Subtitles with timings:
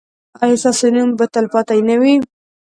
[0.43, 2.15] ایا ستاسو نوم به تلپاتې نه وي؟